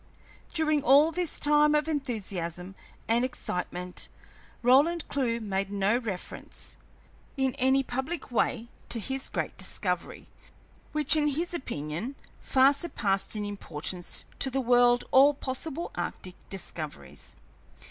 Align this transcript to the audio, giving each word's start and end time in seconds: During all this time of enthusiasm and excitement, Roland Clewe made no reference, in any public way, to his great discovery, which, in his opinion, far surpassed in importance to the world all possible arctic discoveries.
During 0.51 0.81
all 0.81 1.11
this 1.11 1.39
time 1.39 1.75
of 1.75 1.87
enthusiasm 1.87 2.73
and 3.07 3.23
excitement, 3.23 4.07
Roland 4.63 5.07
Clewe 5.09 5.39
made 5.39 5.69
no 5.69 5.95
reference, 5.99 6.75
in 7.37 7.53
any 7.59 7.83
public 7.83 8.31
way, 8.31 8.67
to 8.89 8.99
his 8.99 9.29
great 9.29 9.55
discovery, 9.59 10.25
which, 10.91 11.15
in 11.15 11.27
his 11.27 11.53
opinion, 11.53 12.15
far 12.39 12.73
surpassed 12.73 13.35
in 13.35 13.45
importance 13.45 14.25
to 14.39 14.49
the 14.49 14.59
world 14.59 15.03
all 15.11 15.35
possible 15.35 15.91
arctic 15.93 16.33
discoveries. 16.49 17.35